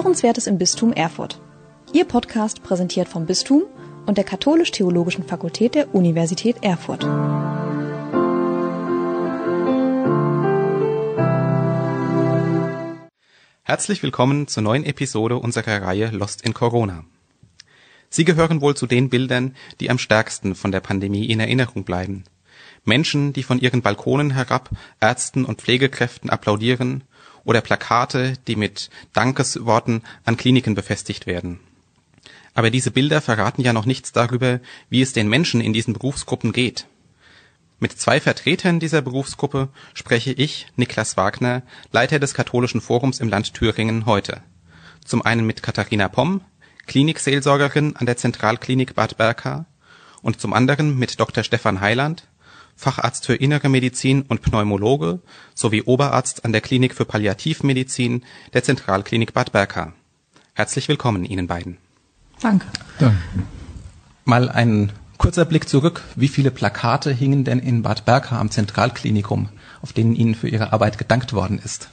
[0.00, 1.38] Hörenswertes im Bistum Erfurt.
[1.92, 3.64] Ihr Podcast präsentiert vom Bistum
[4.06, 7.04] und der Katholisch-Theologischen Fakultät der Universität Erfurt.
[13.62, 17.04] Herzlich willkommen zur neuen Episode unserer Reihe Lost in Corona.
[18.08, 22.24] Sie gehören wohl zu den Bildern, die am stärksten von der Pandemie in Erinnerung bleiben.
[22.86, 27.04] Menschen, die von ihren Balkonen herab Ärzten und Pflegekräften applaudieren
[27.44, 31.60] oder Plakate, die mit Dankesworten an Kliniken befestigt werden.
[32.54, 36.52] Aber diese Bilder verraten ja noch nichts darüber, wie es den Menschen in diesen Berufsgruppen
[36.52, 36.86] geht.
[37.78, 41.62] Mit zwei Vertretern dieser Berufsgruppe spreche ich, Niklas Wagner,
[41.92, 44.42] Leiter des Katholischen Forums im Land Thüringen heute.
[45.04, 46.42] Zum einen mit Katharina Pomm,
[46.86, 49.64] Klinikseelsorgerin an der Zentralklinik Bad Berka
[50.20, 51.42] und zum anderen mit Dr.
[51.42, 52.24] Stefan Heiland,
[52.80, 55.20] Facharzt für Innere Medizin und Pneumologe
[55.54, 59.92] sowie Oberarzt an der Klinik für Palliativmedizin der Zentralklinik Bad Berka.
[60.54, 61.76] Herzlich willkommen Ihnen beiden.
[62.40, 62.66] Danke.
[62.98, 63.18] Danke.
[64.24, 66.02] Mal ein kurzer Blick zurück.
[66.16, 69.50] Wie viele Plakate hingen denn in Bad Berka am Zentralklinikum,
[69.82, 71.90] auf denen Ihnen für Ihre Arbeit gedankt worden ist?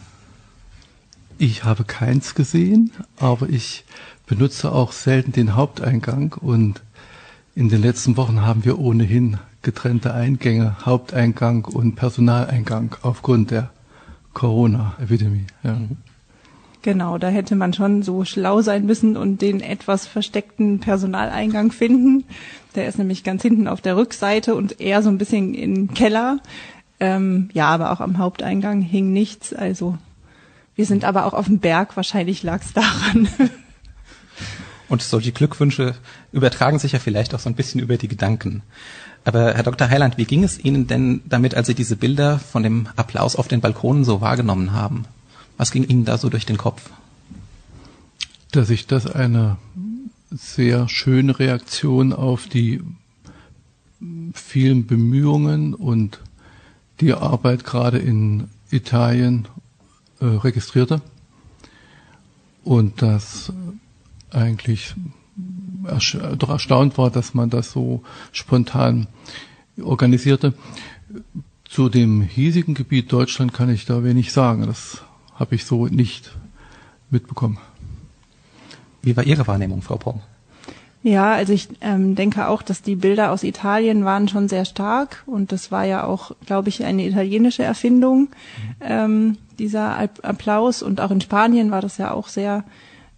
[1.38, 3.84] Ich habe keins gesehen, aber ich
[4.26, 6.82] benutze auch selten den Haupteingang und
[7.56, 13.70] in den letzten Wochen haben wir ohnehin getrennte Eingänge, Haupteingang und Personaleingang aufgrund der
[14.34, 15.46] Corona-Epidemie.
[15.62, 15.78] Ja.
[16.84, 22.24] Genau, da hätte man schon so schlau sein müssen und den etwas versteckten Personaleingang finden.
[22.76, 26.40] Der ist nämlich ganz hinten auf der Rückseite und eher so ein bisschen im Keller.
[27.02, 29.54] Ähm, ja, aber auch am Haupteingang hing nichts.
[29.54, 29.98] Also
[30.78, 31.98] wir sind aber auch auf dem Berg.
[31.98, 33.28] Wahrscheinlich lag es daran.
[34.90, 35.96] Und solche Glückwünsche
[36.32, 38.64] übertragen sich ja vielleicht auch so ein bisschen über die Gedanken.
[39.28, 39.90] Aber Herr Dr.
[39.90, 43.50] Heiland, wie ging es Ihnen denn damit, als Sie diese Bilder von dem Applaus auf
[43.50, 45.04] den Balkonen so wahrgenommen haben?
[45.58, 46.90] Was ging Ihnen da so durch den Kopf?
[48.54, 49.58] Dass ich das eine
[50.32, 52.82] sehr schöne Reaktion auf die
[54.34, 56.22] vielen Bemühungen und
[57.02, 59.50] die Arbeit gerade in Italien
[60.22, 61.02] äh, registrierte
[62.64, 63.52] und das
[64.32, 64.96] eigentlich
[66.38, 69.08] doch erstaunt war, dass man das so spontan
[69.82, 70.54] organisierte.
[71.66, 74.66] Zu dem hiesigen Gebiet Deutschland kann ich da wenig sagen.
[74.66, 75.02] Das
[75.36, 76.32] habe ich so nicht
[77.10, 77.58] mitbekommen.
[79.02, 80.22] Wie war Ihre Wahrnehmung, Frau Pomm?
[81.04, 85.24] Ja, also ich ähm, denke auch, dass die Bilder aus Italien waren schon sehr stark
[85.26, 88.28] und das war ja auch, glaube ich, eine italienische Erfindung, mhm.
[88.82, 92.64] ähm, dieser Applaus und auch in Spanien war das ja auch sehr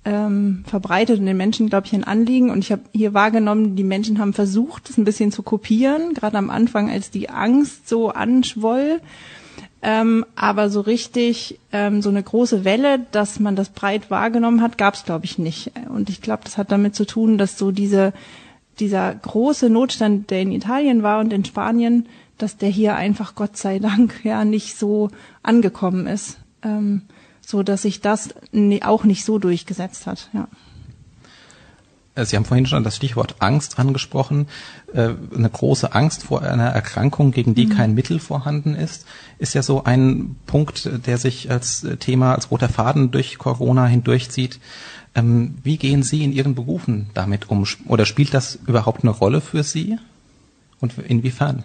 [0.05, 2.49] ähm, verbreitet und den Menschen, glaube ich, ein Anliegen.
[2.49, 6.37] Und ich habe hier wahrgenommen, die Menschen haben versucht, es ein bisschen zu kopieren, gerade
[6.37, 9.01] am Anfang, als die Angst so anschwoll.
[9.81, 14.77] Ähm, aber so richtig ähm, so eine große Welle, dass man das breit wahrgenommen hat,
[14.77, 15.71] gab es, glaube ich, nicht.
[15.87, 18.13] Und ich glaube, das hat damit zu tun, dass so diese
[18.79, 22.07] dieser große Notstand, der in Italien war und in Spanien,
[22.37, 25.09] dass der hier einfach Gott sei Dank ja nicht so
[25.43, 26.39] angekommen ist.
[26.63, 27.03] Ähm,
[27.49, 28.29] so dass sich das
[28.81, 30.29] auch nicht so durchgesetzt hat.
[30.33, 30.47] Ja.
[32.13, 34.47] Äh, Sie haben vorhin schon das Stichwort Angst angesprochen.
[34.93, 37.71] Äh, eine große Angst vor einer Erkrankung, gegen die mhm.
[37.71, 39.07] kein Mittel vorhanden ist,
[39.39, 44.59] ist ja so ein Punkt, der sich als Thema, als roter Faden durch Corona hindurchzieht.
[45.15, 47.65] Ähm, wie gehen Sie in Ihren Berufen damit um?
[47.87, 49.97] Oder spielt das überhaupt eine Rolle für Sie?
[50.79, 51.63] Und inwiefern?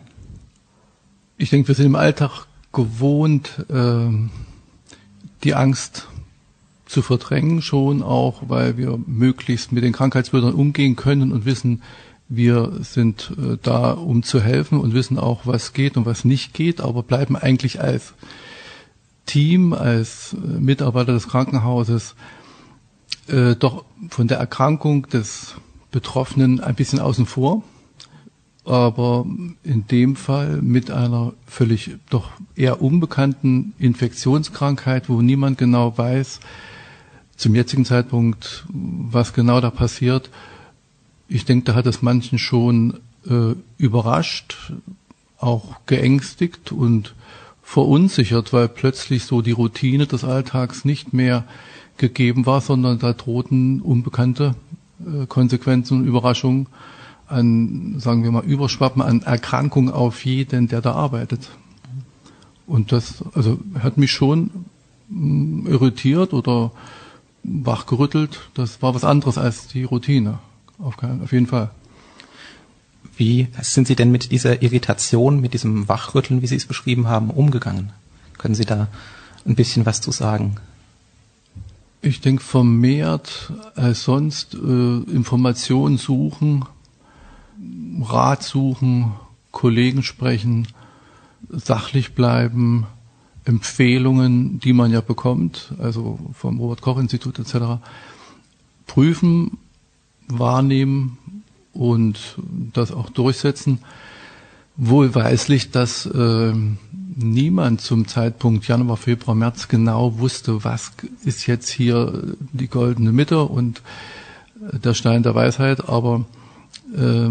[1.37, 4.31] Ich denke, wir sind im Alltag gewohnt, ähm
[5.45, 6.09] die Angst
[6.87, 11.83] zu verdrängen, schon auch, weil wir möglichst mit den Krankheitsbildern umgehen können und wissen,
[12.29, 16.55] wir sind äh, da, um zu helfen und wissen auch, was geht und was nicht
[16.55, 18.15] geht, aber bleiben eigentlich als
[19.27, 22.15] Team, als äh, Mitarbeiter des Krankenhauses
[23.29, 25.55] äh, doch von der Erkrankung des
[25.91, 27.63] Betroffenen ein bisschen außen vor
[28.65, 29.27] aber
[29.63, 36.41] in dem Fall mit einer völlig doch eher unbekannten Infektionskrankheit, wo niemand genau weiß,
[37.37, 40.31] zum jetzigen Zeitpunkt, was genau da passiert.
[41.29, 44.73] Ich denke, da hat es manchen schon äh, überrascht,
[45.39, 47.15] auch geängstigt und
[47.63, 51.45] verunsichert, weil plötzlich so die Routine des Alltags nicht mehr
[51.97, 54.55] gegeben war, sondern da drohten unbekannte
[55.01, 56.67] äh, Konsequenzen und Überraschungen
[57.27, 61.51] an, sagen wir mal, Überschwappen an Erkrankung auf jeden, der da arbeitet.
[62.67, 64.51] Und das, also hat mich schon
[65.09, 66.73] mm, irritiert oder
[67.43, 68.41] wachgerüttelt.
[68.55, 70.39] Das war was anderes als die Routine.
[70.79, 71.71] Auf, keinen, auf jeden Fall.
[73.17, 77.31] Wie sind Sie denn mit dieser Irritation, mit diesem Wachrütteln, wie Sie es beschrieben haben,
[77.31, 77.93] umgegangen?
[78.39, 78.89] Können Sie da
[79.47, 80.57] ein bisschen was zu sagen?
[82.03, 86.65] Ich denke vermehrt als sonst äh, Informationen suchen,
[88.03, 89.13] Rat suchen,
[89.51, 90.69] Kollegen sprechen,
[91.49, 92.87] sachlich bleiben,
[93.45, 97.81] Empfehlungen, die man ja bekommt, also vom Robert Koch Institut etc.,
[98.87, 99.59] prüfen,
[100.29, 101.19] wahrnehmen
[101.73, 102.37] und
[102.73, 103.81] das auch durchsetzen.
[104.77, 106.53] Wohlweislich, dass äh,
[107.17, 110.93] niemand zum Zeitpunkt Januar, Februar, März genau wusste, was
[111.25, 113.83] ist jetzt hier die goldene Mitte und
[114.73, 116.25] der Stein der Weisheit, aber
[116.95, 117.29] äh,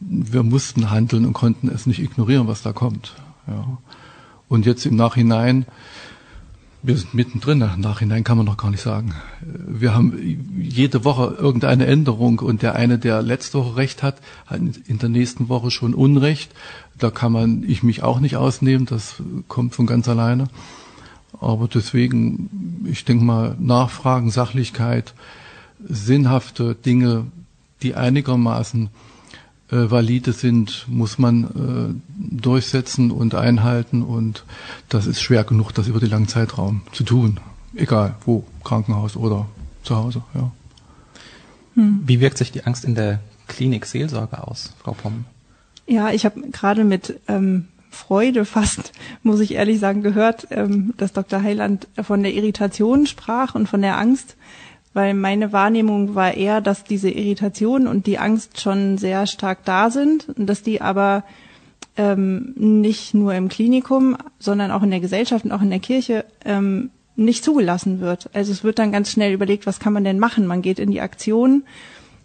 [0.00, 3.14] wir mussten handeln und konnten es nicht ignorieren, was da kommt.
[3.46, 3.78] Ja.
[4.48, 5.66] Und jetzt im Nachhinein
[6.86, 9.12] wir sind mittendrin, im Nachhinein kann man noch gar nicht sagen.
[9.40, 10.16] Wir haben
[10.56, 15.08] jede Woche irgendeine Änderung und der eine, der letzte Woche Recht hat, hat in der
[15.08, 16.52] nächsten Woche schon Unrecht.
[16.96, 20.46] Da kann man ich mich auch nicht ausnehmen, das kommt von ganz alleine.
[21.40, 25.12] Aber deswegen, ich denke mal, Nachfragen, Sachlichkeit,
[25.84, 27.26] sinnhafte Dinge,
[27.82, 28.90] die einigermaßen
[29.70, 34.44] äh, valide sind, muss man äh, durchsetzen und einhalten und
[34.88, 37.40] das ist schwer genug, das über den langen Zeitraum zu tun.
[37.74, 39.46] Egal wo, Krankenhaus oder
[39.82, 40.22] zu Hause.
[40.34, 40.50] Ja.
[41.74, 42.00] Hm.
[42.06, 45.24] Wie wirkt sich die Angst in der Klinik Seelsorge aus, Frau Pomm?
[45.86, 51.12] Ja, ich habe gerade mit ähm, Freude fast, muss ich ehrlich sagen, gehört, ähm, dass
[51.12, 51.42] Dr.
[51.42, 54.36] Heiland von der Irritation sprach und von der Angst
[54.96, 59.90] weil meine Wahrnehmung war eher, dass diese Irritation und die Angst schon sehr stark da
[59.90, 61.22] sind und dass die aber
[61.98, 66.24] ähm, nicht nur im Klinikum, sondern auch in der Gesellschaft und auch in der Kirche
[66.46, 68.30] ähm, nicht zugelassen wird.
[68.32, 70.46] Also es wird dann ganz schnell überlegt, was kann man denn machen?
[70.46, 71.64] Man geht in die Aktion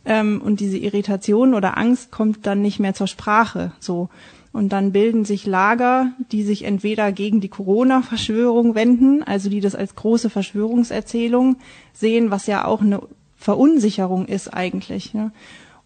[0.06, 3.74] ähm, und diese Irritation oder Angst kommt dann nicht mehr zur Sprache.
[3.82, 4.08] So
[4.54, 9.76] und dann bilden sich Lager, die sich entweder gegen die Corona-Verschwörung wenden, also die das
[9.76, 11.58] als große Verschwörungserzählung
[11.94, 13.02] sehen, was ja auch eine
[13.38, 15.14] Verunsicherung ist eigentlich.
[15.14, 15.32] Ne?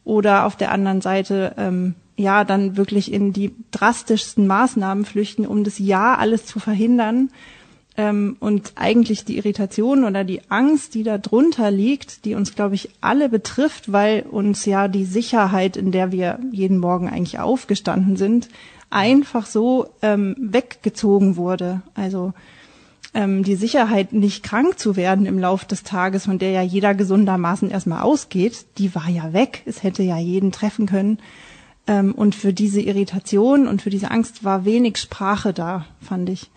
[0.04, 5.64] Oder auf der anderen Seite ähm, ja dann wirklich in die drastischsten Maßnahmen flüchten, um
[5.64, 7.30] das Ja alles zu verhindern.
[7.98, 12.76] Ähm, und eigentlich die Irritation oder die Angst, die da drunter liegt, die uns, glaube
[12.76, 18.18] ich, alle betrifft, weil uns ja die Sicherheit, in der wir jeden Morgen eigentlich aufgestanden
[18.18, 18.50] sind,
[18.90, 21.82] einfach so ähm, weggezogen wurde.
[21.94, 22.34] Also
[23.14, 26.94] ähm, die Sicherheit, nicht krank zu werden im Lauf des Tages, von der ja jeder
[26.94, 29.62] gesundermaßen erstmal ausgeht, die war ja weg.
[29.66, 31.20] Es hätte ja jeden treffen können.
[31.88, 36.52] Ähm, und für diese Irritation und für diese Angst war wenig Sprache da, fand ich.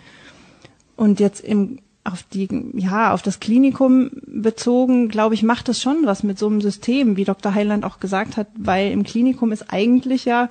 [0.99, 5.99] Und jetzt im, auf die, ja, auf das Klinikum bezogen, glaube ich, macht es schon
[6.07, 7.55] was mit so einem System, wie Dr.
[7.55, 10.49] Heiland auch gesagt hat, weil im Klinikum ist eigentlich ja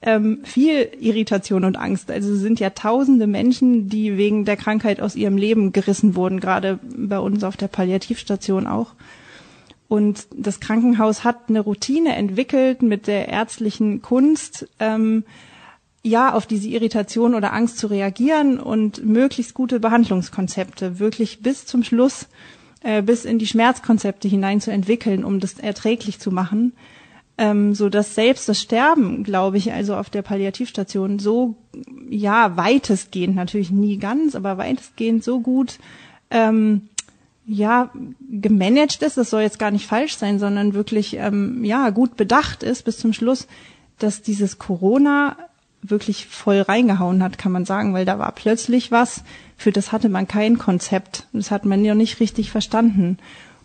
[0.00, 2.10] ähm, viel Irritation und Angst.
[2.10, 6.40] Also es sind ja tausende Menschen, die wegen der Krankheit aus ihrem Leben gerissen wurden,
[6.40, 8.94] gerade bei uns auf der Palliativstation auch.
[9.86, 15.24] Und das Krankenhaus hat eine Routine entwickelt mit der ärztlichen Kunst, ähm,
[16.02, 21.84] ja, auf diese Irritation oder Angst zu reagieren und möglichst gute Behandlungskonzepte wirklich bis zum
[21.84, 22.26] Schluss,
[22.82, 26.72] äh, bis in die Schmerzkonzepte hinein zu entwickeln, um das erträglich zu machen,
[27.36, 31.56] ähm, so dass selbst das Sterben, glaube ich, also auf der Palliativstation so,
[32.08, 35.78] ja, weitestgehend, natürlich nie ganz, aber weitestgehend so gut,
[36.30, 36.88] ähm,
[37.46, 37.90] ja,
[38.30, 42.62] gemanagt ist, das soll jetzt gar nicht falsch sein, sondern wirklich, ähm, ja, gut bedacht
[42.62, 43.48] ist bis zum Schluss,
[43.98, 45.36] dass dieses Corona
[45.82, 49.24] wirklich voll reingehauen hat, kann man sagen, weil da war plötzlich was,
[49.56, 51.26] für das hatte man kein Konzept.
[51.32, 53.18] Das hat man ja nicht richtig verstanden.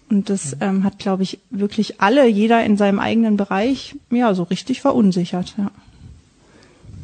[0.10, 4.44] Und das ähm, hat, glaube ich, wirklich alle, jeder in seinem eigenen Bereich, ja, so
[4.44, 5.56] richtig verunsichert.
[5.58, 5.72] Ja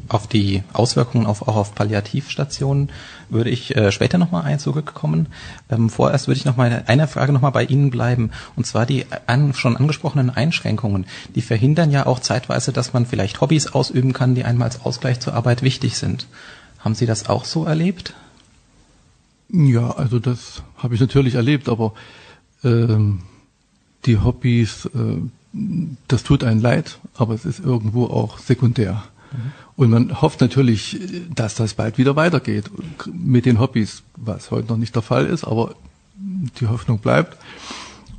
[0.08, 2.90] auf die Auswirkungen auf, auch auf Palliativstationen
[3.28, 5.26] würde ich äh, später nochmal zurückkommen.
[5.70, 8.30] Ähm, vorerst würde ich nochmal eine Frage nochmal bei Ihnen bleiben.
[8.56, 11.06] Und zwar die an, schon angesprochenen Einschränkungen.
[11.34, 15.20] Die verhindern ja auch zeitweise, dass man vielleicht Hobbys ausüben kann, die einmal als Ausgleich
[15.20, 16.26] zur Arbeit wichtig sind.
[16.78, 18.14] Haben Sie das auch so erlebt?
[19.48, 21.92] Ja, also das habe ich natürlich erlebt, aber
[22.64, 23.22] ähm,
[24.06, 25.20] die Hobbys, äh,
[26.08, 29.04] das tut einen leid, aber es ist irgendwo auch sekundär.
[29.76, 31.00] Und man hofft natürlich,
[31.34, 32.70] dass das bald wieder weitergeht
[33.12, 35.74] mit den Hobbys, was heute noch nicht der Fall ist, aber
[36.60, 37.36] die Hoffnung bleibt.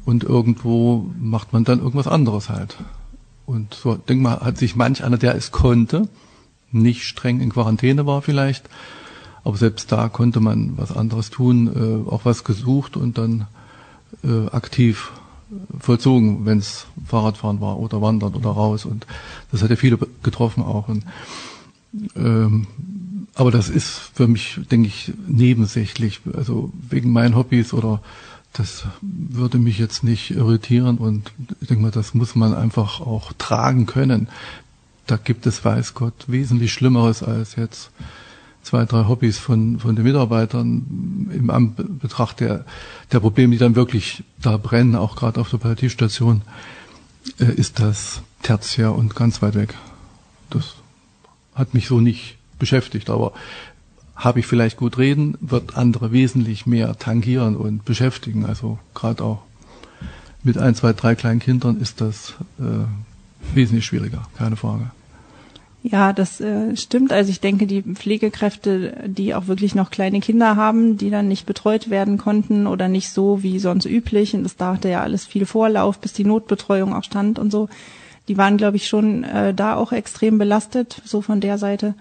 [0.06, 2.78] Und irgendwo macht man dann irgendwas anderes halt.
[3.46, 6.10] Und so, denk mal, hat sich manch einer, der es konnte,
[6.72, 8.70] nicht streng in Quarantäne war vielleicht,
[9.44, 13.48] aber selbst da konnte man was anderes tun, äh, auch was gesucht und dann
[14.24, 15.12] äh, aktiv
[15.80, 18.86] vollzogen, wenn es Fahrradfahren war oder Wandern oder raus.
[18.86, 19.06] Und
[19.52, 20.88] das hat ja viele getroffen auch.
[20.88, 21.06] Und,
[22.16, 22.68] ähm,
[23.36, 26.22] aber das ist für mich, denke ich, nebensächlich.
[26.36, 28.02] Also wegen meinen Hobbys oder
[28.54, 33.34] Das würde mich jetzt nicht irritieren und ich denke mal, das muss man einfach auch
[33.34, 34.28] tragen können.
[35.08, 37.90] Da gibt es, weiß Gott, wesentlich Schlimmeres als jetzt
[38.64, 42.66] zwei, drei Hobbys von, von den Mitarbeitern im Anbetracht der,
[43.12, 46.42] der Probleme, die dann wirklich da brennen, auch gerade auf der Palliativstation,
[47.40, 49.76] äh, ist das tertiär und ganz weit weg.
[50.50, 50.76] Das
[51.54, 53.34] hat mich so nicht beschäftigt, aber
[54.16, 58.46] habe ich vielleicht gut reden, wird andere wesentlich mehr tangieren und beschäftigen.
[58.46, 59.44] Also gerade auch
[60.44, 62.86] mit ein, zwei, drei kleinen Kindern ist das äh,
[63.56, 64.92] wesentlich schwieriger, keine Frage.
[65.86, 67.12] Ja, das äh, stimmt.
[67.12, 71.46] Also ich denke, die Pflegekräfte, die auch wirklich noch kleine Kinder haben, die dann nicht
[71.46, 75.46] betreut werden konnten oder nicht so wie sonst üblich, und das dauerte ja alles viel
[75.46, 77.68] Vorlauf, bis die Notbetreuung auch stand und so,
[78.30, 81.96] die waren, glaube ich, schon äh, da auch extrem belastet, so von der Seite.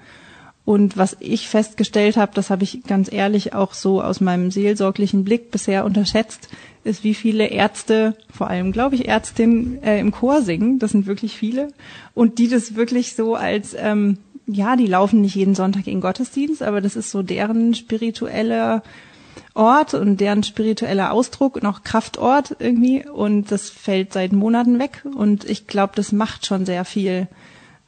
[0.65, 5.25] Und was ich festgestellt habe, das habe ich ganz ehrlich auch so aus meinem seelsorglichen
[5.25, 6.49] Blick bisher unterschätzt,
[6.85, 10.79] ist, wie viele Ärzte, vor allem glaube ich Ärztinnen, äh, im Chor singen.
[10.79, 11.69] Das sind wirklich viele.
[12.15, 16.63] Und die das wirklich so als, ähm, ja, die laufen nicht jeden Sonntag in Gottesdienst,
[16.63, 18.83] aber das ist so deren spiritueller
[19.55, 23.07] Ort und deren spiritueller Ausdruck und auch Kraftort irgendwie.
[23.07, 25.05] Und das fällt seit Monaten weg.
[25.15, 27.29] Und ich glaube, das macht schon sehr viel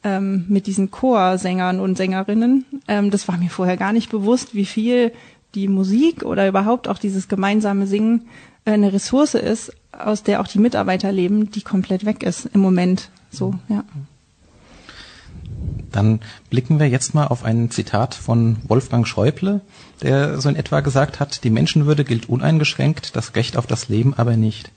[0.05, 2.65] ähm, mit diesen Chorsängern und Sängerinnen.
[2.87, 5.13] Ähm, das war mir vorher gar nicht bewusst, wie viel
[5.55, 8.27] die Musik oder überhaupt auch dieses gemeinsame Singen
[8.65, 12.61] äh, eine Ressource ist, aus der auch die Mitarbeiter leben, die komplett weg ist im
[12.61, 13.11] Moment.
[13.31, 13.85] So, ja.
[15.91, 16.21] Dann
[16.51, 19.61] blicken wir jetzt mal auf ein Zitat von Wolfgang Schäuble,
[20.03, 24.13] der so in etwa gesagt hat, die Menschenwürde gilt uneingeschränkt, das Recht auf das Leben
[24.13, 24.73] aber nicht.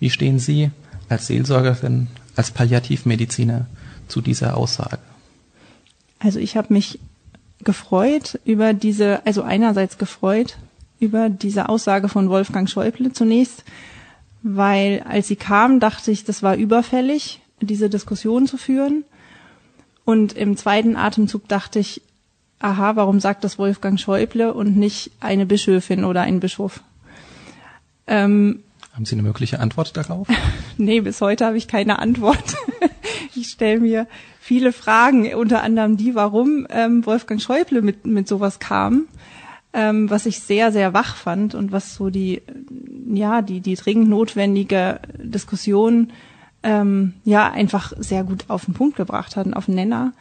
[0.00, 0.70] Wie stehen Sie
[1.10, 3.66] als Seelsorgerin, als Palliativmediziner
[4.12, 4.98] zu dieser Aussage?
[6.18, 7.00] Also ich habe mich
[7.64, 10.56] gefreut über diese, also einerseits gefreut
[11.00, 13.64] über diese Aussage von Wolfgang Schäuble zunächst,
[14.42, 19.04] weil als sie kam, dachte ich, das war überfällig, diese Diskussion zu führen.
[20.04, 22.02] Und im zweiten Atemzug dachte ich,
[22.60, 26.80] aha, warum sagt das Wolfgang Schäuble und nicht eine Bischöfin oder ein Bischof?
[28.06, 30.28] Ähm, Haben Sie eine mögliche Antwort darauf?
[30.76, 32.56] nee, bis heute habe ich keine Antwort.
[33.52, 34.06] stelle mir
[34.40, 39.06] viele Fragen, unter anderem die, warum ähm, Wolfgang Schäuble mit, mit sowas kam,
[39.72, 42.42] ähm, was ich sehr, sehr wach fand und was so die,
[43.06, 46.12] ja, die, die dringend notwendige Diskussion
[46.62, 50.12] ähm, ja einfach sehr gut auf den Punkt gebracht hat, auf den Nenner.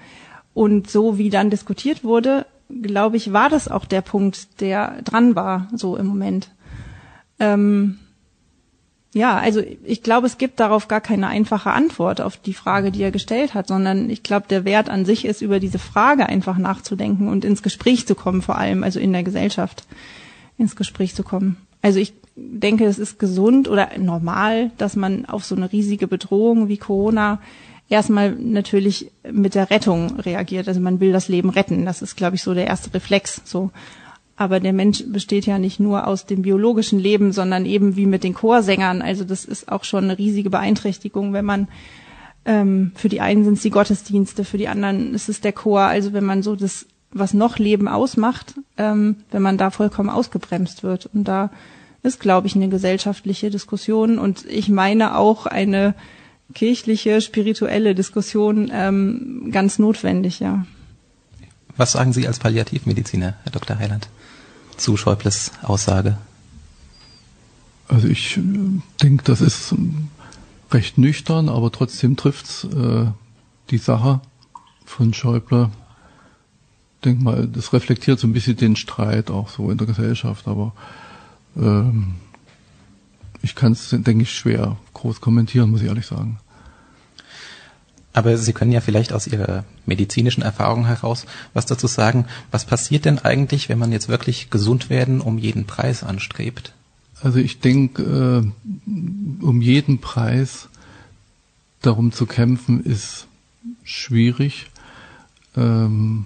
[0.53, 2.45] Und so wie dann diskutiert wurde,
[2.81, 6.51] glaube ich, war das auch der Punkt, der dran war, so im Moment.
[7.39, 7.99] Ähm,
[9.13, 13.03] ja, also ich glaube, es gibt darauf gar keine einfache Antwort auf die Frage, die
[13.03, 16.57] er gestellt hat, sondern ich glaube, der Wert an sich ist, über diese Frage einfach
[16.57, 19.83] nachzudenken und ins Gespräch zu kommen, vor allem, also in der Gesellschaft
[20.57, 21.57] ins Gespräch zu kommen.
[21.81, 26.69] Also ich denke, es ist gesund oder normal, dass man auf so eine riesige Bedrohung
[26.69, 27.41] wie Corona
[27.89, 30.67] erstmal natürlich mit der Rettung reagiert.
[30.67, 31.85] Also man will das Leben retten.
[31.85, 33.41] Das ist, glaube ich, so der erste Reflex.
[33.43, 33.71] So.
[34.41, 38.23] Aber der Mensch besteht ja nicht nur aus dem biologischen Leben, sondern eben wie mit
[38.23, 39.03] den Chorsängern.
[39.03, 41.67] Also das ist auch schon eine riesige Beeinträchtigung, wenn man
[42.45, 45.81] ähm, für die einen sind es die Gottesdienste, für die anderen ist es der Chor.
[45.81, 50.81] Also wenn man so das, was noch Leben ausmacht, ähm, wenn man da vollkommen ausgebremst
[50.81, 51.07] wird.
[51.13, 51.51] Und da
[52.01, 55.93] ist, glaube ich, eine gesellschaftliche Diskussion und ich meine auch eine
[56.55, 60.65] kirchliche, spirituelle Diskussion ähm, ganz notwendig, ja.
[61.77, 63.77] Was sagen Sie als Palliativmediziner, Herr Dr.
[63.77, 64.09] Heiland?
[64.81, 66.17] Zu Schäubles Aussage?
[67.87, 68.41] Also ich äh,
[69.01, 69.75] denke, das ist
[70.71, 73.05] recht nüchtern, aber trotzdem trifft's äh,
[73.69, 74.21] die Sache
[74.85, 75.69] von Schäuble.
[76.95, 80.47] Ich denke mal, das reflektiert so ein bisschen den Streit auch so in der Gesellschaft,
[80.47, 80.73] aber
[81.55, 82.15] ähm,
[83.41, 86.39] ich kann es, denke ich, schwer groß kommentieren, muss ich ehrlich sagen.
[88.13, 92.25] Aber Sie können ja vielleicht aus Ihrer medizinischen Erfahrung heraus was dazu sagen.
[92.51, 96.73] Was passiert denn eigentlich, wenn man jetzt wirklich gesund werden um jeden Preis anstrebt?
[97.21, 100.69] Also ich denke, äh, um jeden Preis
[101.81, 103.27] darum zu kämpfen, ist
[103.83, 104.71] schwierig,
[105.55, 106.25] ähm,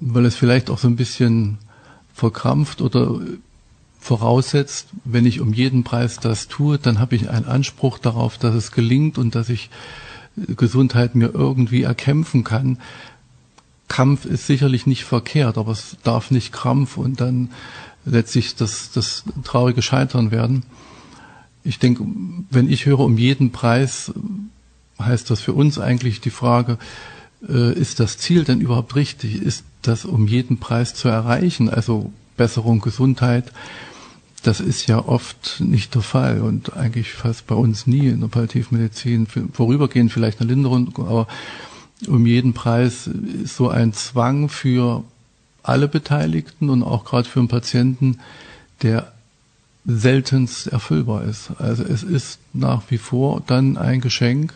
[0.00, 1.58] weil es vielleicht auch so ein bisschen
[2.12, 3.20] verkrampft oder
[4.00, 8.54] voraussetzt, wenn ich um jeden Preis das tue, dann habe ich einen Anspruch darauf, dass
[8.54, 9.70] es gelingt und dass ich
[10.36, 12.78] Gesundheit mir irgendwie erkämpfen kann.
[13.88, 17.50] Kampf ist sicherlich nicht verkehrt, aber es darf nicht Krampf und dann
[18.04, 20.64] letztlich das, das traurige Scheitern werden.
[21.62, 22.04] Ich denke,
[22.50, 24.12] wenn ich höre um jeden Preis,
[24.98, 26.78] heißt das für uns eigentlich die Frage,
[27.48, 29.40] äh, ist das Ziel denn überhaupt richtig?
[29.40, 31.68] Ist das um jeden Preis zu erreichen?
[31.68, 33.52] Also Besserung, Gesundheit.
[34.44, 38.28] Das ist ja oft nicht der Fall und eigentlich fast bei uns nie in der
[38.28, 39.26] Palliativmedizin.
[39.52, 41.26] Vorübergehend vielleicht eine Linderung, aber
[42.06, 43.06] um jeden Preis
[43.42, 45.02] ist so ein Zwang für
[45.62, 48.18] alle Beteiligten und auch gerade für einen Patienten,
[48.82, 49.12] der
[49.86, 51.52] seltenst erfüllbar ist.
[51.58, 54.52] Also es ist nach wie vor dann ein Geschenk,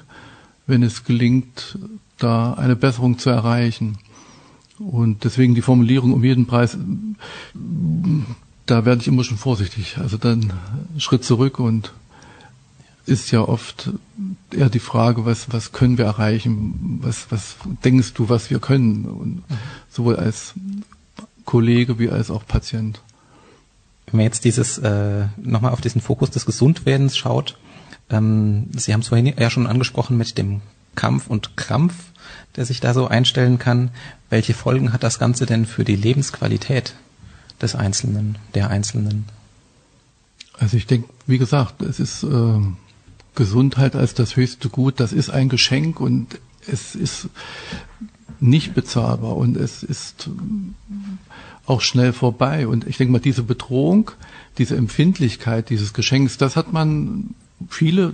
[0.66, 1.78] wenn es gelingt,
[2.18, 3.98] da eine Besserung zu erreichen.
[4.78, 6.76] Und deswegen die Formulierung um jeden Preis,
[8.70, 9.98] da werde ich immer schon vorsichtig.
[9.98, 10.52] Also dann
[10.98, 11.92] Schritt zurück und
[13.06, 13.90] ist ja oft
[14.54, 17.00] eher die Frage, was, was können wir erreichen?
[17.02, 19.06] Was, was denkst du, was wir können?
[19.06, 19.42] Und
[19.88, 20.52] sowohl als
[21.46, 23.00] Kollege wie als auch Patient.
[24.06, 27.58] Wenn man jetzt dieses, äh, nochmal auf diesen Fokus des Gesundwerdens schaut,
[28.10, 30.60] ähm, Sie haben es vorhin ja schon angesprochen mit dem
[30.94, 31.94] Kampf und Krampf,
[32.56, 33.90] der sich da so einstellen kann.
[34.28, 36.94] Welche Folgen hat das Ganze denn für die Lebensqualität
[37.60, 39.26] des Einzelnen, der Einzelnen?
[40.58, 42.60] Also ich denke, wie gesagt, es ist äh,
[43.34, 47.28] Gesundheit als das höchste Gut, das ist ein Geschenk und es ist
[48.40, 50.30] nicht bezahlbar und es ist
[51.66, 52.66] auch schnell vorbei.
[52.66, 54.10] Und ich denke mal, diese Bedrohung,
[54.58, 57.34] diese Empfindlichkeit dieses Geschenks, das hat man
[57.68, 58.12] viele,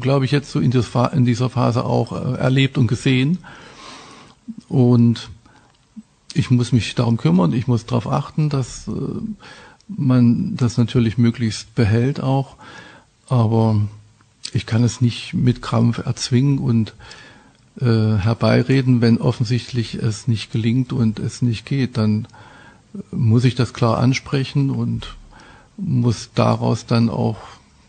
[0.00, 3.38] glaube ich, jetzt so in dieser Phase auch äh, erlebt und gesehen.
[4.68, 5.30] Und
[6.34, 8.92] ich muss mich darum kümmern, ich muss darauf achten, dass äh,
[9.88, 12.56] man das natürlich möglichst behält auch.
[13.28, 13.80] Aber
[14.52, 16.94] ich kann es nicht mit Krampf erzwingen und
[17.80, 21.96] äh, herbeireden, wenn offensichtlich es nicht gelingt und es nicht geht.
[21.96, 22.28] Dann
[23.10, 25.16] muss ich das klar ansprechen und
[25.76, 27.38] muss daraus dann auch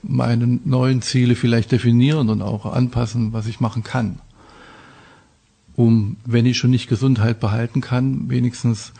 [0.01, 4.19] meine neuen Ziele vielleicht definieren und auch anpassen, was ich machen kann.
[5.75, 8.93] Um, wenn ich schon nicht Gesundheit behalten kann, wenigstens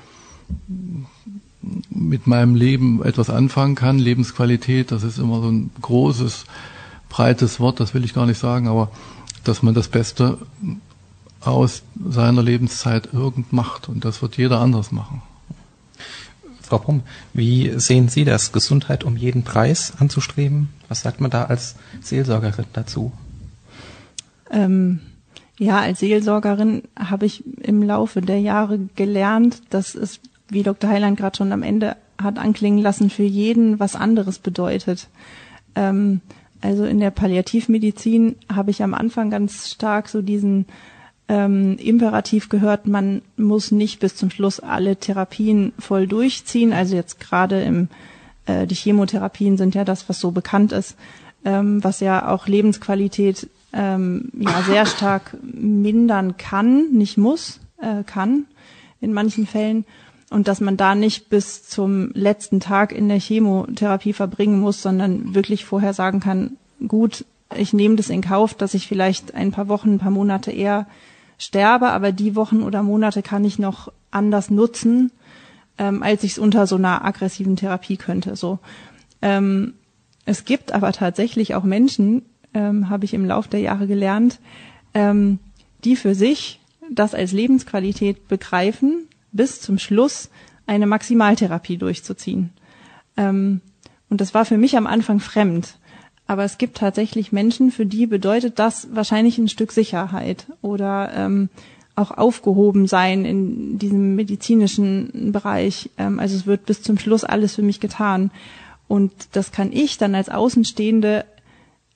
[1.90, 4.00] mit meinem Leben etwas anfangen kann.
[4.00, 6.46] Lebensqualität, das ist immer so ein großes,
[7.10, 8.92] breites Wort, das will ich gar nicht sagen, aber
[9.44, 10.40] dass man das Beste
[11.42, 15.22] aus seiner Lebenszeit irgend macht und das wird jeder anders machen.
[16.62, 20.70] Frau Brumm, wie sehen Sie das, Gesundheit um jeden Preis anzustreben?
[20.88, 23.12] Was sagt man da als Seelsorgerin dazu?
[24.50, 25.02] Ähm,
[25.60, 30.90] ja, als Seelsorgerin habe ich im Laufe der Jahre gelernt, dass es, wie Dr.
[30.90, 35.08] Heiland gerade schon am Ende hat anklingen lassen, für jeden was anderes bedeutet.
[35.76, 36.22] Ähm,
[36.62, 40.66] also in der Palliativmedizin habe ich am Anfang ganz stark so diesen
[41.28, 46.74] ähm, Imperativ gehört, man muss nicht bis zum Schluss alle Therapien voll durchziehen.
[46.74, 47.90] Also jetzt gerade im
[48.46, 50.96] äh, die Chemotherapien sind ja das, was so bekannt ist,
[51.46, 58.46] ähm, was ja auch Lebensqualität ähm, ja sehr stark mindern kann, nicht muss, äh, kann
[59.02, 59.86] in manchen Fällen
[60.30, 65.36] und dass man da nicht bis zum letzten Tag in der Chemotherapie verbringen muss, sondern
[65.36, 66.58] wirklich vorher sagen kann,
[66.88, 70.52] gut, ich nehme das in Kauf, dass ich vielleicht ein paar Wochen, ein paar Monate
[70.52, 70.88] eher
[71.38, 75.12] sterbe, aber die Wochen oder Monate kann ich noch anders nutzen,
[75.78, 78.36] ähm, als ich es unter so einer aggressiven Therapie könnte.
[78.36, 78.60] So,
[79.22, 79.74] ähm,
[80.26, 84.40] es gibt aber tatsächlich auch Menschen, ähm, habe ich im Lauf der Jahre gelernt,
[84.94, 85.40] ähm,
[85.84, 90.30] die für sich das als Lebensqualität begreifen, bis zum Schluss
[90.66, 92.52] eine Maximaltherapie durchzuziehen.
[93.18, 93.62] Ähm,
[94.10, 95.78] und das war für mich am Anfang fremd.
[96.26, 101.50] Aber es gibt tatsächlich Menschen, für die bedeutet das wahrscheinlich ein Stück Sicherheit oder ähm,
[101.96, 105.90] auch aufgehoben sein in diesem medizinischen Bereich.
[105.98, 108.32] Ähm, also es wird bis zum Schluss alles für mich getan.
[108.88, 111.26] Und das kann ich dann als Außenstehende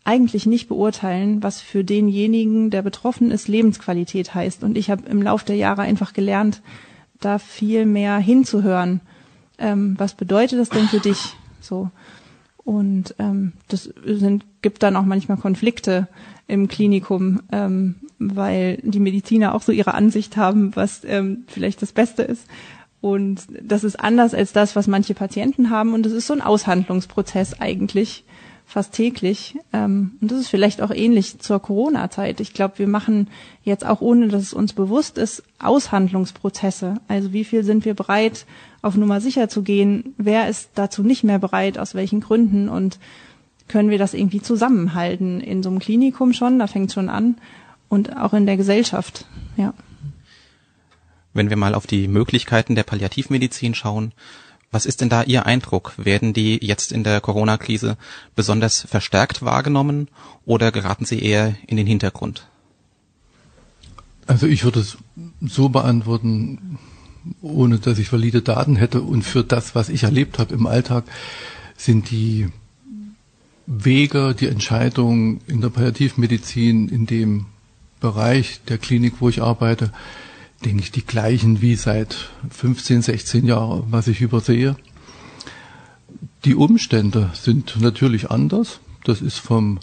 [0.07, 4.63] eigentlich nicht beurteilen, was für denjenigen, der betroffen ist, Lebensqualität heißt.
[4.63, 6.61] Und ich habe im Laufe der Jahre einfach gelernt,
[7.19, 9.01] da viel mehr hinzuhören.
[9.57, 11.35] Ähm, was bedeutet das denn für dich?
[11.59, 11.91] So.
[12.63, 16.07] Und ähm, das sind, gibt dann auch manchmal Konflikte
[16.47, 21.91] im Klinikum, ähm, weil die Mediziner auch so ihre Ansicht haben, was ähm, vielleicht das
[21.91, 22.45] Beste ist.
[23.01, 25.93] Und das ist anders als das, was manche Patienten haben.
[25.93, 28.23] Und es ist so ein Aushandlungsprozess eigentlich,
[28.67, 29.57] fast täglich.
[29.71, 32.41] Ähm, und das ist vielleicht auch ähnlich zur Corona-Zeit.
[32.41, 33.29] Ich glaube, wir machen
[33.63, 36.95] jetzt auch, ohne dass es uns bewusst ist, Aushandlungsprozesse.
[37.07, 38.45] Also wie viel sind wir bereit,
[38.81, 40.13] auf Nummer sicher zu gehen?
[40.17, 41.79] Wer ist dazu nicht mehr bereit?
[41.79, 42.67] Aus welchen Gründen?
[42.67, 42.99] Und
[43.69, 45.39] können wir das irgendwie zusammenhalten?
[45.39, 47.37] In so einem Klinikum schon, da fängt schon an.
[47.87, 49.25] Und auch in der Gesellschaft,
[49.55, 49.73] ja.
[51.33, 54.11] Wenn wir mal auf die Möglichkeiten der Palliativmedizin schauen,
[54.71, 55.93] was ist denn da Ihr Eindruck?
[55.97, 57.97] Werden die jetzt in der Corona-Krise
[58.35, 60.09] besonders verstärkt wahrgenommen
[60.45, 62.47] oder geraten sie eher in den Hintergrund?
[64.25, 64.97] Also ich würde es
[65.41, 66.79] so beantworten,
[67.41, 71.05] ohne dass ich valide Daten hätte und für das, was ich erlebt habe im Alltag,
[71.77, 72.49] sind die
[73.65, 77.45] Wege, die Entscheidungen in der Palliativmedizin in dem
[77.99, 79.91] Bereich der Klinik, wo ich arbeite,
[80.65, 84.75] denke ich, die gleichen wie seit 15, 16 Jahren, was ich übersehe.
[86.45, 88.79] Die Umstände sind natürlich anders.
[89.03, 89.79] Das ist vom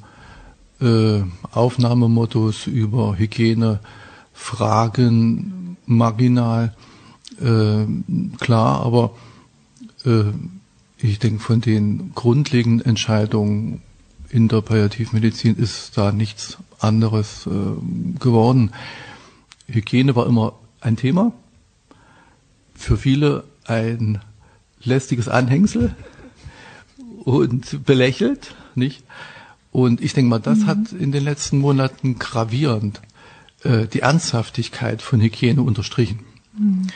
[0.80, 3.80] äh, Aufnahmemodus über Hygiene,
[4.32, 6.74] Fragen marginal
[7.40, 7.86] äh,
[8.38, 9.12] klar, aber
[10.04, 10.32] äh,
[10.98, 13.82] ich denke, von den grundlegenden Entscheidungen
[14.30, 18.72] in der Palliativmedizin ist da nichts anderes äh, geworden.
[19.66, 20.54] Hygiene war immer
[20.84, 21.32] ein Thema,
[22.74, 24.20] für viele ein
[24.82, 25.94] lästiges Anhängsel
[27.24, 29.02] und belächelt, nicht?
[29.72, 30.66] Und ich denke mal, das mhm.
[30.66, 33.00] hat in den letzten Monaten gravierend
[33.64, 36.20] äh, die Ernsthaftigkeit von Hygiene unterstrichen.
[36.56, 36.86] Mhm.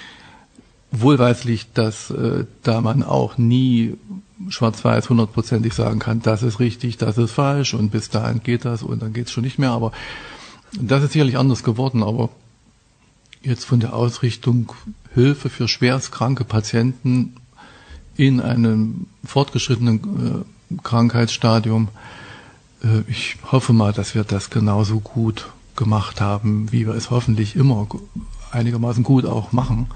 [0.90, 3.96] Wohlweislich, dass äh, da man auch nie
[4.48, 8.83] schwarz-weiß hundertprozentig sagen kann, das ist richtig, das ist falsch und bis dahin geht das
[8.83, 9.72] und dann geht es schon nicht mehr.
[9.72, 9.92] Aber
[10.81, 12.03] das ist sicherlich anders geworden.
[12.03, 12.31] Aber
[13.48, 14.72] jetzt von der Ausrichtung
[15.14, 17.34] Hilfe für schwerstkranke Patienten
[18.16, 21.88] in einem fortgeschrittenen äh, Krankheitsstadium.
[22.82, 27.56] Äh, ich hoffe mal, dass wir das genauso gut gemacht haben, wie wir es hoffentlich
[27.56, 27.87] immer
[28.50, 29.87] einigermaßen gut auch machen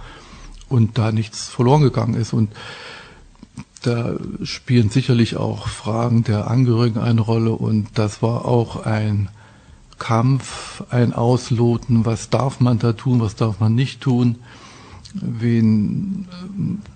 [0.69, 2.33] und da nichts verloren gegangen ist.
[2.33, 2.53] Und
[3.83, 9.29] da spielen sicherlich auch Fragen der Angehörigen eine Rolle und das war auch ein
[9.99, 14.37] Kampf, ein Ausloten, was darf man da tun, was darf man nicht tun,
[15.15, 16.27] wen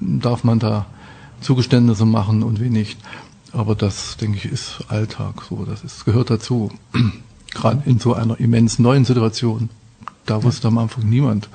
[0.00, 0.86] äh, darf man da
[1.40, 2.98] Zugeständnisse machen und wen nicht.
[3.52, 6.70] Aber das, denke ich, ist Alltag so, das ist, gehört dazu.
[7.50, 9.70] Gerade in so einer immens neuen Situation.
[10.26, 11.48] Da wusste am Anfang niemand,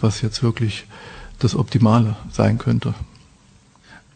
[0.00, 0.86] was jetzt wirklich
[1.38, 2.94] das Optimale sein könnte.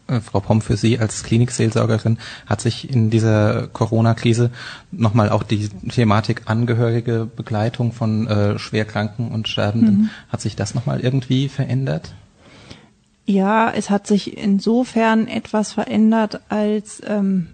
[0.07, 4.51] Äh, Frau Pomm, für Sie als Klinikseelsorgerin hat sich in dieser Corona-Krise
[4.91, 10.09] nochmal auch die Thematik angehörige Begleitung von äh, Schwerkranken und Sterbenden, mhm.
[10.29, 12.13] hat sich das nochmal irgendwie verändert?
[13.25, 17.47] Ja, es hat sich insofern etwas verändert, als ähm,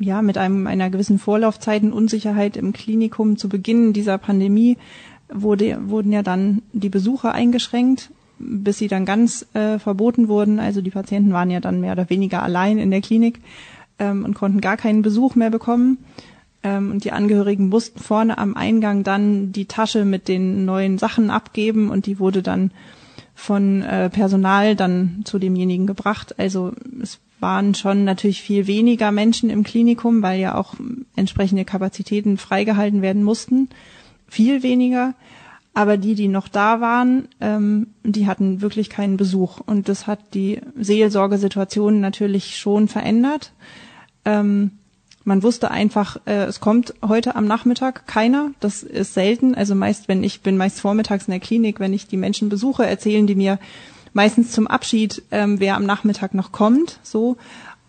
[0.00, 4.76] ja mit einem einer gewissen Vorlaufzeit und Unsicherheit im Klinikum zu Beginn dieser Pandemie
[5.32, 10.58] wurde, wurden ja dann die Besuche eingeschränkt bis sie dann ganz äh, verboten wurden.
[10.58, 13.40] Also die Patienten waren ja dann mehr oder weniger allein in der Klinik
[13.98, 15.98] ähm, und konnten gar keinen Besuch mehr bekommen.
[16.62, 21.30] Ähm, und die Angehörigen mussten vorne am Eingang dann die Tasche mit den neuen Sachen
[21.30, 22.70] abgeben und die wurde dann
[23.34, 26.38] von äh, Personal dann zu demjenigen gebracht.
[26.38, 30.74] Also es waren schon natürlich viel weniger Menschen im Klinikum, weil ja auch
[31.16, 33.68] entsprechende Kapazitäten freigehalten werden mussten.
[34.28, 35.14] Viel weniger.
[35.74, 39.60] Aber die, die noch da waren, ähm, die hatten wirklich keinen Besuch.
[39.66, 43.52] Und das hat die Seelsorgesituation natürlich schon verändert.
[44.24, 44.70] Ähm,
[45.24, 48.52] man wusste einfach, äh, es kommt heute am Nachmittag keiner.
[48.60, 49.56] Das ist selten.
[49.56, 52.86] Also meist, wenn ich bin meist vormittags in der Klinik, wenn ich die Menschen besuche,
[52.86, 53.58] erzählen die mir
[54.12, 57.00] meistens zum Abschied, ähm, wer am Nachmittag noch kommt.
[57.02, 57.36] So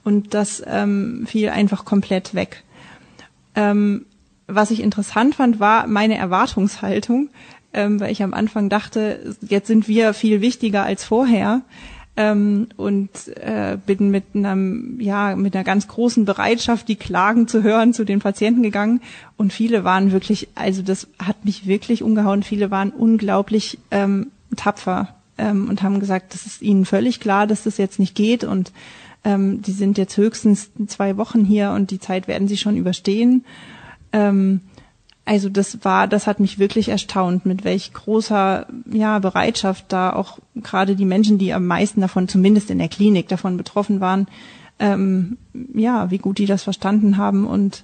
[0.04, 2.64] und das ähm, fiel einfach komplett weg.
[3.56, 4.06] Ähm,
[4.48, 7.30] was ich interessant fand, war meine Erwartungshaltung
[7.76, 11.62] ähm, weil ich am Anfang dachte, jetzt sind wir viel wichtiger als vorher.
[12.18, 17.62] Ähm, und äh, bin mit einem ja mit einer ganz großen Bereitschaft die Klagen zu
[17.62, 19.02] hören zu den Patienten gegangen.
[19.36, 22.42] Und viele waren wirklich also das hat mich wirklich umgehauen.
[22.42, 27.64] Viele waren unglaublich ähm, tapfer ähm, und haben gesagt das ist ihnen völlig klar dass
[27.64, 28.46] das jetzt nicht geht.
[28.46, 28.72] Und
[29.26, 33.44] ähm, die sind jetzt höchstens zwei Wochen hier und die Zeit werden sie schon überstehen.
[34.14, 34.62] Ähm,
[35.26, 40.38] also das war, das hat mich wirklich erstaunt, mit welch großer ja, Bereitschaft da auch
[40.56, 44.28] gerade die Menschen, die am meisten davon, zumindest in der Klinik davon betroffen waren,
[44.78, 45.38] ähm,
[45.74, 47.84] ja, wie gut die das verstanden haben und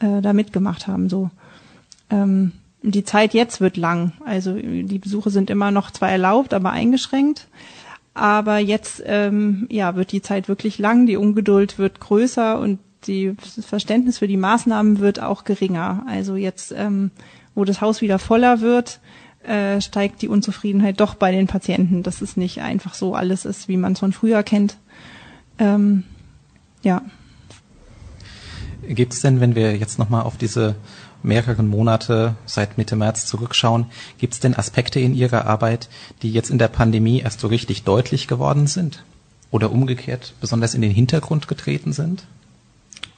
[0.00, 1.08] äh, da mitgemacht haben.
[1.08, 1.30] So
[2.10, 4.12] ähm, die Zeit jetzt wird lang.
[4.26, 7.48] Also die Besuche sind immer noch zwar erlaubt, aber eingeschränkt.
[8.12, 13.34] Aber jetzt ähm, ja wird die Zeit wirklich lang, die Ungeduld wird größer und die,
[13.56, 16.04] das Verständnis für die Maßnahmen wird auch geringer.
[16.08, 17.10] Also jetzt, ähm,
[17.54, 19.00] wo das Haus wieder voller wird,
[19.46, 23.68] äh, steigt die Unzufriedenheit doch bei den Patienten, dass es nicht einfach so alles ist,
[23.68, 24.76] wie man es von früher kennt.
[25.58, 26.04] Ähm,
[26.82, 27.02] ja.
[28.86, 30.76] Gibt es denn, wenn wir jetzt nochmal auf diese
[31.22, 33.86] mehreren Monate seit Mitte März zurückschauen,
[34.18, 35.88] gibt es denn Aspekte in Ihrer Arbeit,
[36.22, 39.04] die jetzt in der Pandemie erst so richtig deutlich geworden sind?
[39.50, 42.26] Oder umgekehrt besonders in den Hintergrund getreten sind?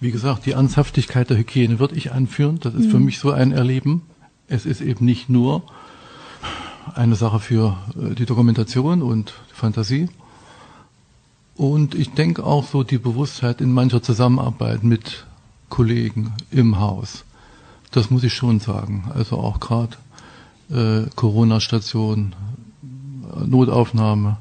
[0.00, 2.60] Wie gesagt, die Ernsthaftigkeit der Hygiene würde ich anführen.
[2.60, 2.90] Das ist mhm.
[2.90, 4.02] für mich so ein Erleben.
[4.46, 5.62] Es ist eben nicht nur
[6.94, 10.08] eine Sache für äh, die Dokumentation und die Fantasie.
[11.56, 15.26] Und ich denke auch so die Bewusstheit in mancher Zusammenarbeit mit
[15.68, 17.24] Kollegen im Haus.
[17.90, 19.10] Das muss ich schon sagen.
[19.14, 19.96] Also auch gerade
[20.70, 22.36] äh, Corona-Station,
[23.44, 24.36] Notaufnahme,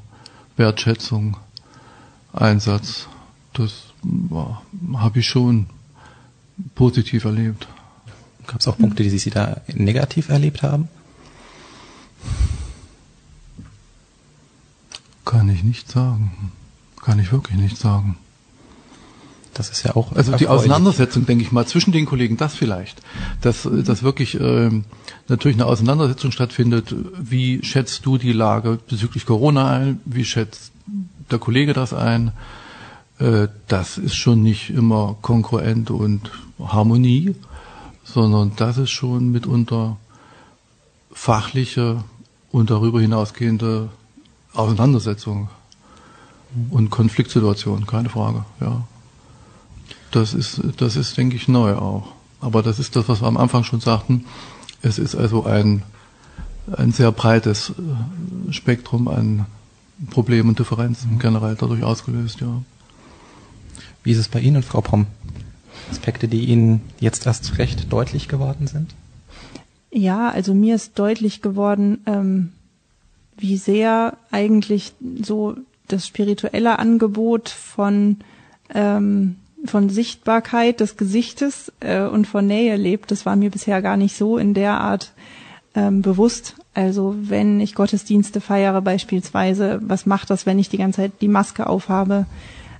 [0.56, 1.36] Wertschätzung,
[2.32, 3.08] Einsatz.
[3.52, 3.87] Das
[4.94, 5.66] habe ich schon
[6.74, 7.68] positiv erlebt.
[8.46, 10.88] Gab es auch Punkte, die Sie da negativ erlebt haben?
[15.24, 16.52] Kann ich nicht sagen.
[17.02, 18.16] Kann ich wirklich nicht sagen.
[19.52, 20.12] Das ist ja auch.
[20.12, 23.02] Also die Auseinandersetzung, denke ich mal, zwischen den Kollegen, das vielleicht.
[23.40, 24.84] Dass, dass wirklich ähm,
[25.26, 26.94] natürlich eine Auseinandersetzung stattfindet.
[27.18, 30.00] Wie schätzt du die Lage bezüglich Corona ein?
[30.04, 30.72] Wie schätzt
[31.30, 32.32] der Kollege das ein?
[33.18, 37.34] Äh, das ist schon nicht immer konkurrent und Harmonie,
[38.04, 39.96] sondern das ist schon mitunter
[41.12, 42.04] fachliche
[42.50, 43.88] und darüber hinausgehende
[44.54, 45.48] Auseinandersetzung
[46.70, 48.84] und Konfliktsituation, keine Frage, ja.
[50.10, 52.08] Das ist, das ist, denke ich, neu auch.
[52.40, 54.24] Aber das ist das, was wir am Anfang schon sagten.
[54.80, 55.82] Es ist also ein,
[56.74, 59.44] ein sehr breites äh, Spektrum an
[60.10, 62.62] Problemen und Differenzen generell dadurch ausgelöst, ja.
[64.02, 65.06] Wie ist es bei Ihnen, Frau Pomm?
[65.90, 68.94] Aspekte, die Ihnen jetzt erst recht deutlich geworden sind?
[69.90, 72.52] Ja, also mir ist deutlich geworden, ähm,
[73.36, 75.56] wie sehr eigentlich so
[75.86, 78.18] das spirituelle Angebot von
[78.74, 83.10] ähm, von Sichtbarkeit des Gesichtes äh, und von Nähe lebt.
[83.10, 85.12] Das war mir bisher gar nicht so in der Art
[85.74, 86.54] ähm, bewusst.
[86.74, 91.28] Also wenn ich Gottesdienste feiere beispielsweise, was macht das, wenn ich die ganze Zeit die
[91.28, 92.26] Maske aufhabe?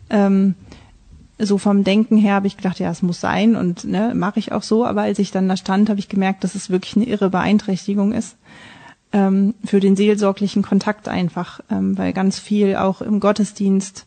[0.09, 0.55] Ähm,
[1.39, 4.53] so vom Denken her habe ich gedacht, ja, es muss sein und ne, mache ich
[4.53, 4.85] auch so.
[4.85, 8.13] Aber als ich dann da stand, habe ich gemerkt, dass es wirklich eine irre Beeinträchtigung
[8.13, 8.37] ist
[9.13, 14.07] ähm, für den seelsorglichen Kontakt einfach, ähm, weil ganz viel auch im Gottesdienst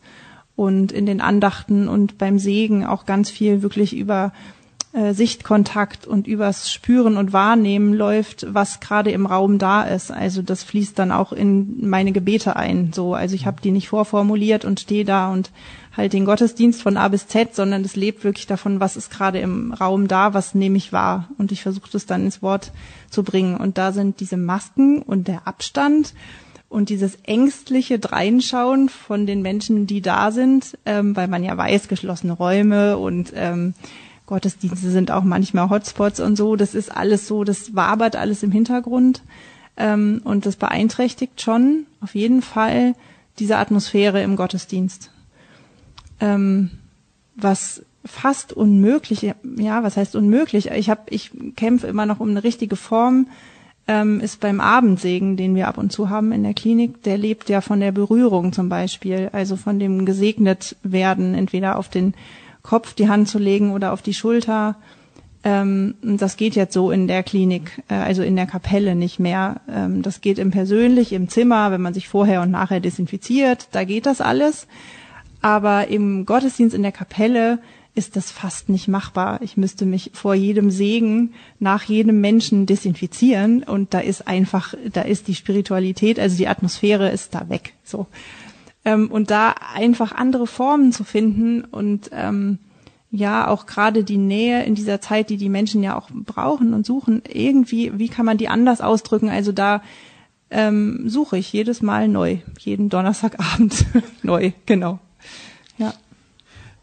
[0.56, 4.32] und in den Andachten und beim Segen auch ganz viel wirklich über
[4.92, 10.12] äh, Sichtkontakt und übers Spüren und Wahrnehmen läuft, was gerade im Raum da ist.
[10.12, 12.92] Also das fließt dann auch in meine Gebete ein.
[12.92, 15.50] So, also ich habe die nicht vorformuliert und stehe da und
[15.96, 19.40] halt den Gottesdienst von A bis Z, sondern es lebt wirklich davon, was ist gerade
[19.40, 21.28] im Raum da, was nehme ich wahr.
[21.38, 22.72] Und ich versuche das dann ins Wort
[23.10, 23.56] zu bringen.
[23.56, 26.14] Und da sind diese Masken und der Abstand
[26.70, 31.88] und dieses ängstliche Dreinschauen von den Menschen, die da sind, ähm, weil man ja weiß,
[31.88, 33.74] geschlossene Räume und ähm,
[34.24, 36.56] Gottesdienste sind auch manchmal Hotspots und so.
[36.56, 39.22] Das ist alles so, das wabert alles im Hintergrund.
[39.76, 42.94] Ähm, und das beeinträchtigt schon auf jeden Fall
[43.38, 45.11] diese Atmosphäre im Gottesdienst.
[46.22, 46.70] Ähm,
[47.34, 50.70] was fast unmöglich, ja, was heißt unmöglich?
[50.70, 53.26] Ich habe, ich kämpfe immer noch um eine richtige Form,
[53.88, 57.48] ähm, ist beim Abendsegen, den wir ab und zu haben in der Klinik, der lebt
[57.48, 62.14] ja von der Berührung zum Beispiel, also von dem gesegnet werden, entweder auf den
[62.62, 64.76] Kopf die Hand zu legen oder auf die Schulter.
[65.42, 69.60] Ähm, das geht jetzt so in der Klinik, äh, also in der Kapelle nicht mehr.
[69.68, 73.82] Ähm, das geht im persönlich, im Zimmer, wenn man sich vorher und nachher desinfiziert, da
[73.82, 74.68] geht das alles.
[75.42, 77.58] Aber im Gottesdienst in der Kapelle
[77.94, 79.40] ist das fast nicht machbar.
[79.42, 85.02] Ich müsste mich vor jedem Segen nach jedem Menschen desinfizieren und da ist einfach, da
[85.02, 87.74] ist die Spiritualität, also die Atmosphäre ist da weg.
[87.84, 88.06] So
[88.84, 92.58] ähm, und da einfach andere Formen zu finden und ähm,
[93.10, 96.86] ja auch gerade die Nähe in dieser Zeit, die die Menschen ja auch brauchen und
[96.86, 99.28] suchen, irgendwie, wie kann man die anders ausdrücken?
[99.28, 99.82] Also da
[100.50, 103.84] ähm, suche ich jedes Mal neu, jeden Donnerstagabend
[104.22, 104.98] neu, genau.
[105.82, 105.94] Ja.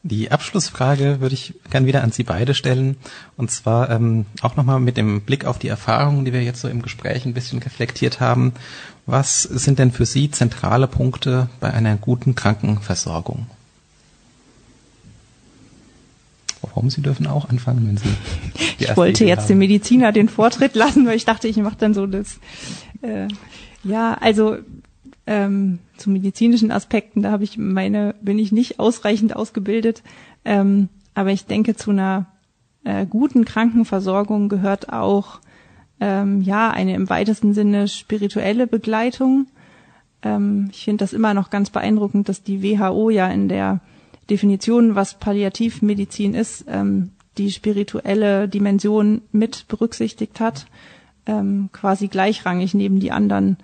[0.04, 2.98] Die Abschlussfrage würde ich gern wieder an Sie beide stellen.
[3.36, 6.70] Und zwar ähm, auch nochmal mit dem Blick auf die Erfahrungen, die wir jetzt so
[6.70, 8.54] im Gespräch ein bisschen reflektiert haben.
[9.06, 13.48] Was sind denn für Sie zentrale Punkte bei einer guten Krankenversorgung?
[16.62, 18.10] Warum Sie dürfen auch anfangen, wenn Sie.
[18.80, 19.48] ich wollte Idee jetzt haben.
[19.50, 22.40] dem Mediziner den Vortritt lassen, weil ich dachte, ich mache dann so das.
[23.02, 23.28] Äh,
[23.84, 24.58] ja, also
[25.26, 30.04] ähm, zu medizinischen Aspekten, da habe ich meine, bin ich nicht ausreichend ausgebildet.
[30.46, 32.28] Ähm, aber ich denke, zu einer
[32.84, 35.40] äh, guten Krankenversorgung gehört auch
[36.00, 39.48] ähm, ja eine im weitesten Sinne spirituelle Begleitung.
[40.24, 43.82] Ähm, ich finde das immer noch ganz beeindruckend, dass die WHO ja in der
[44.30, 50.68] Definition, was Palliativmedizin ist, ähm, die spirituelle Dimension mit berücksichtigt hat,
[51.26, 53.58] ähm, quasi gleichrangig neben die anderen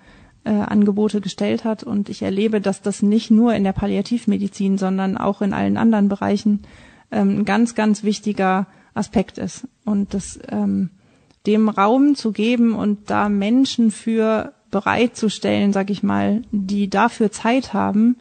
[0.46, 1.82] äh, Angebote gestellt hat.
[1.82, 6.08] Und ich erlebe, dass das nicht nur in der Palliativmedizin, sondern auch in allen anderen
[6.08, 6.62] Bereichen
[7.10, 9.66] ähm, ein ganz, ganz wichtiger Aspekt ist.
[9.84, 10.90] Und das ähm,
[11.46, 17.72] dem Raum zu geben und da Menschen für bereitzustellen, sag ich mal, die dafür Zeit
[17.72, 18.16] haben,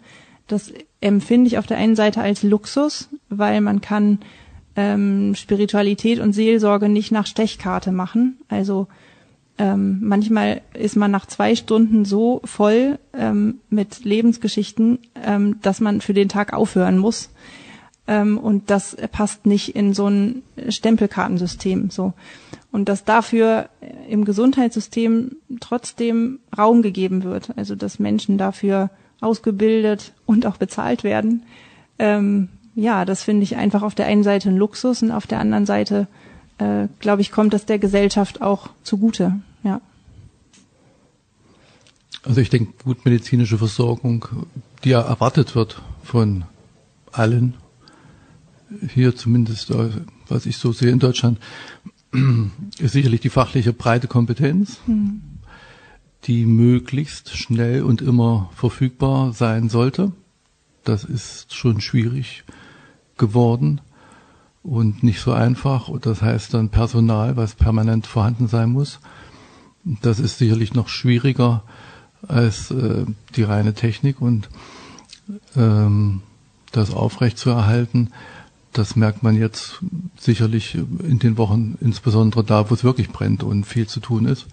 [0.48, 4.20] Das empfinde ich auf der einen Seite als Luxus, weil man kann
[4.76, 8.38] ähm, Spiritualität und Seelsorge nicht nach Stechkarte machen.
[8.48, 8.88] Also
[9.58, 16.02] ähm, manchmal ist man nach zwei Stunden so voll ähm, mit Lebensgeschichten, ähm, dass man
[16.02, 17.30] für den Tag aufhören muss.
[18.08, 21.90] Ähm, und das passt nicht in so ein Stempelkartensystem.
[21.90, 22.14] So
[22.76, 23.70] und dass dafür
[24.10, 28.90] im Gesundheitssystem trotzdem Raum gegeben wird, also dass Menschen dafür
[29.22, 31.44] ausgebildet und auch bezahlt werden.
[32.00, 35.40] Ähm, ja, das finde ich einfach auf der einen Seite ein Luxus und auf der
[35.40, 36.08] anderen Seite,
[36.58, 39.40] äh, glaube ich, kommt das der Gesellschaft auch zugute.
[39.64, 39.82] Ja.
[42.24, 44.28] Also ich denke, gut medizinische Versorgung,
[44.84, 46.46] die ja erwartet wird von
[47.12, 47.56] allen,
[48.94, 49.90] hier zumindest, äh,
[50.28, 51.40] was ich so sehe in Deutschland,
[52.80, 55.22] ist sicherlich die fachliche breite Kompetenz, mhm.
[56.24, 60.12] die möglichst schnell und immer verfügbar sein sollte.
[60.84, 62.44] Das ist schon schwierig
[63.18, 63.82] geworden
[64.66, 65.88] und nicht so einfach.
[65.88, 69.00] Und das heißt dann Personal, was permanent vorhanden sein muss.
[70.02, 71.64] Das ist sicherlich noch schwieriger
[72.28, 74.50] als äh, die reine Technik und
[75.56, 76.22] ähm,
[76.72, 78.10] das aufrecht zu erhalten
[78.78, 79.80] das merkt man jetzt
[80.20, 84.48] sicherlich in den Wochen, insbesondere da, wo es wirklich brennt und viel zu tun ist.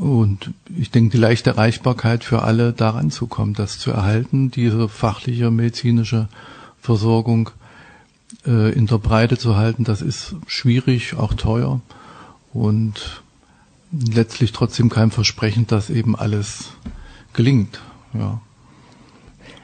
[0.00, 4.88] Und ich denke, die leichte Erreichbarkeit für alle daran zu kommen, das zu erhalten, diese
[4.88, 6.28] fachliche medizinische
[6.80, 7.50] Versorgung
[8.46, 11.80] äh, in der Breite zu halten, das ist schwierig, auch teuer
[12.52, 13.22] und
[13.92, 16.72] letztlich trotzdem kein Versprechen, dass eben alles
[17.32, 17.80] gelingt.
[18.12, 18.40] Ja.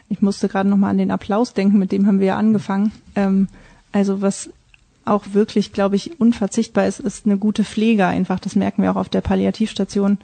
[0.08, 2.92] Ich musste gerade noch mal an den Applaus denken, mit dem haben wir ja angefangen.
[3.14, 3.48] Ähm,
[3.92, 4.50] also was
[5.04, 8.40] auch wirklich, glaube ich, unverzichtbar ist, ist eine gute Pflege einfach.
[8.40, 10.18] Das merken wir auch auf der Palliativstation,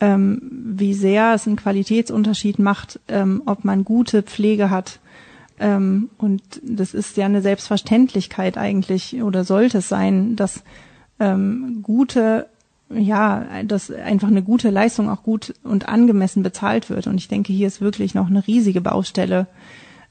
[0.00, 0.42] ähm,
[0.76, 5.00] wie sehr es einen Qualitätsunterschied macht, ähm, ob man gute Pflege hat.
[5.60, 10.62] Ähm, und das ist ja eine Selbstverständlichkeit eigentlich oder sollte es sein, dass
[11.20, 12.46] ähm, gute
[12.90, 17.06] ja, dass einfach eine gute Leistung auch gut und angemessen bezahlt wird.
[17.06, 19.46] Und ich denke, hier ist wirklich noch eine riesige Baustelle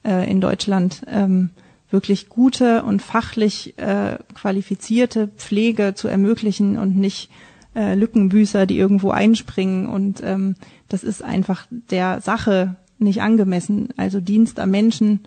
[0.04, 1.50] äh, in Deutschland, ähm,
[1.90, 7.30] wirklich gute und fachlich äh, qualifizierte Pflege zu ermöglichen und nicht
[7.74, 9.88] äh, Lückenbüßer, die irgendwo einspringen.
[9.88, 10.54] Und ähm,
[10.88, 13.88] das ist einfach der Sache nicht angemessen.
[13.96, 15.20] Also Dienst am Menschen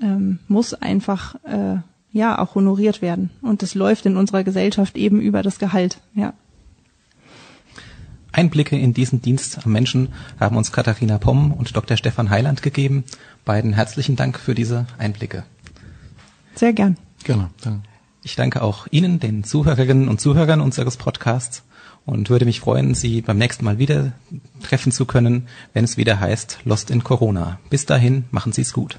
[0.00, 1.76] ähm, muss einfach äh,
[2.12, 3.30] ja auch honoriert werden.
[3.42, 5.98] Und das läuft in unserer Gesellschaft eben über das Gehalt.
[6.14, 6.32] Ja.
[8.32, 10.08] Einblicke in diesen Dienst am Menschen
[10.40, 11.96] haben uns Katharina Pomm und Dr.
[11.96, 13.04] Stefan Heiland gegeben.
[13.44, 15.44] Beiden herzlichen Dank für diese Einblicke.
[16.54, 16.96] Sehr gern.
[17.22, 17.50] Gerne.
[17.62, 17.88] Danke.
[18.22, 21.62] Ich danke auch Ihnen, den Zuhörerinnen und Zuhörern unseres Podcasts
[22.06, 24.12] und würde mich freuen, Sie beim nächsten Mal wieder
[24.62, 27.58] treffen zu können, wenn es wieder heißt Lost in Corona.
[27.70, 28.98] Bis dahin, machen Sie es gut.